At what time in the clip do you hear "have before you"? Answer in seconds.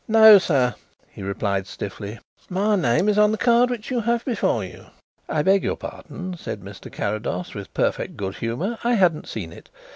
3.99-4.87